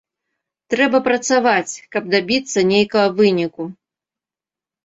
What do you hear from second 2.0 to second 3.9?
дабіцца нейкага выніку.